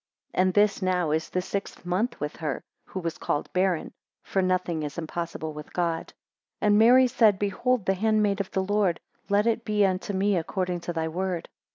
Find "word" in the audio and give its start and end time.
11.07-11.49